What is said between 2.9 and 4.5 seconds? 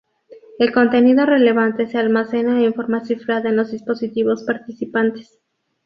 cifrada en los dispositivos